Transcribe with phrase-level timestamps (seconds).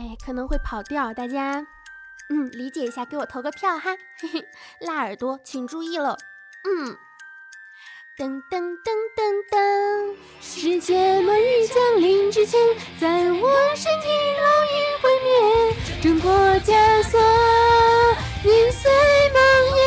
[0.00, 1.66] 哎，可能会跑调，大家
[2.30, 3.94] 嗯理解一下，给我投个票哈。
[4.18, 4.42] 嘿嘿，
[4.80, 6.16] 辣耳朵请注意了。
[6.64, 6.96] 嗯，
[8.16, 9.20] 噔噔噔噔
[9.52, 12.58] 噔，世界末日降临之前，
[12.98, 14.08] 在我身体
[14.40, 15.30] 烙印毁灭，
[16.00, 17.20] 挣脱枷锁，
[18.42, 18.90] 年岁
[19.34, 19.38] 梦
[19.76, 19.82] 魇。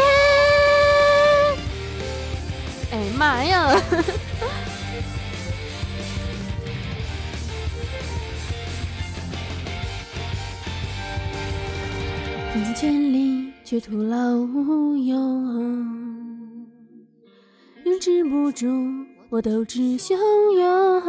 [2.92, 3.72] 哎妈呀！
[12.54, 16.68] 拼尽全力却徒劳无用，
[17.84, 18.68] 仍止不住
[19.30, 20.14] 我斗志汹
[20.56, 21.02] 涌。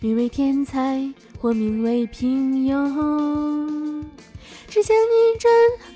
[0.00, 4.04] 名为天才或名为平庸，
[4.66, 5.48] 只想逆转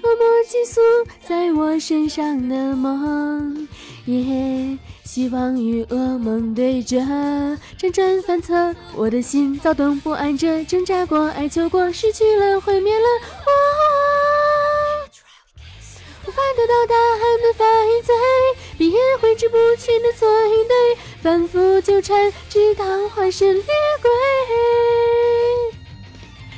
[0.05, 0.81] 恶魔激素
[1.27, 3.67] 在我身上的梦。
[4.19, 6.99] 耶，希望与噩梦对着，
[7.79, 13.07] 辗转反侧，我的心躁动不安着，挣扎过，哀求过，失去了，毁灭了，
[13.47, 13.51] 我
[16.29, 17.67] 无法得到答案的犯
[18.05, 18.15] 罪，
[18.79, 24.11] 闭眼挥之不去的错与对，反复纠缠，直到化身厉鬼，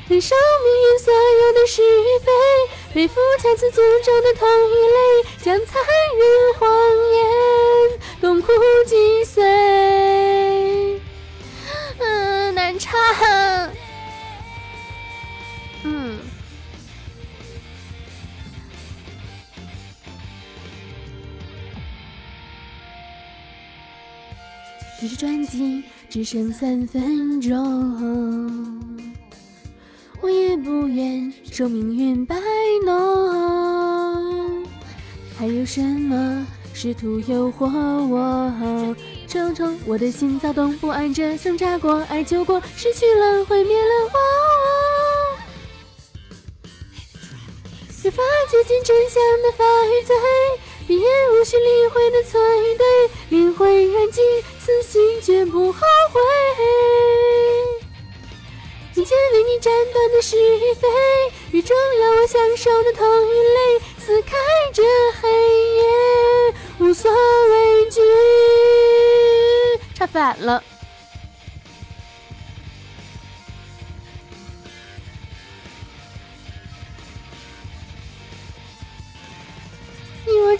[0.08, 2.30] 忍受命运所有的是与非，
[2.94, 5.82] 背负恰似诅咒的痛与泪，将残
[6.18, 6.68] 忍荒
[25.02, 27.58] 这是专辑只剩三分钟，
[30.20, 32.36] 我也不愿受命运摆
[32.86, 34.64] 弄，
[35.36, 36.46] 还有什么？
[36.72, 37.66] 试图诱惑
[38.06, 38.94] 我，
[39.26, 44.12] 重重我的心躁动不安着，挣扎过，爱求过，失去了，毁灭了我。
[48.04, 50.14] 越发接近真相的法与罪，
[50.98, 52.86] 也无需理会的错与对，
[53.30, 54.22] 灵魂燃尽，
[54.60, 55.80] 此心绝不后
[56.12, 56.20] 悔。
[58.94, 60.88] 面前为你斩断的是与非，
[61.52, 64.36] 雨中要我享受的痛与泪，撕开
[64.72, 64.82] 这
[65.20, 65.28] 黑
[65.76, 65.82] 夜。
[66.78, 68.00] 无所畏惧，
[69.94, 70.62] 唱反了。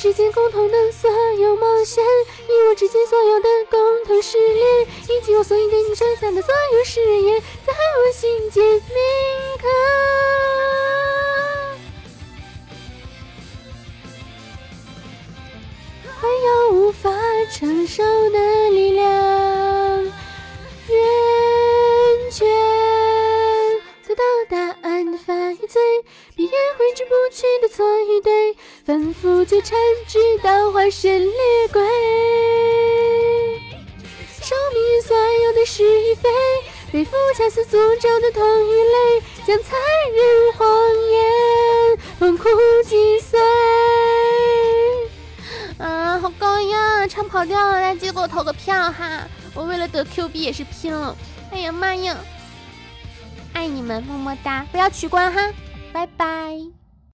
[0.03, 1.09] 之间共同的所
[1.39, 2.03] 有冒险，
[2.49, 8.83] 你我之间所有的共同失恋，以及我所有对你剩下的所有誓言，在我心间铭
[9.61, 9.69] 刻。
[16.05, 17.09] 还有无法
[17.53, 18.62] 承受的
[25.53, 25.81] 案的法与罪，
[26.35, 31.83] 闭眼挥之不去的错与对，反复纠缠直到化身厉鬼，
[34.41, 36.31] 受命运所有的是与非，
[36.91, 39.79] 背负恰似诅咒的痛与泪，将残
[40.15, 40.67] 忍谎
[41.11, 42.49] 言痛苦
[42.87, 43.39] 击碎。
[45.79, 49.29] 啊，好高呀，唱跑调了，大家给我投个票哈！
[49.55, 51.17] 我为了得 Q 币也是拼了。
[51.51, 52.17] 哎呀妈呀，
[53.53, 54.67] 爱你们，么么哒！
[54.73, 55.41] 不要取关哈，
[55.93, 56.82] 拜拜。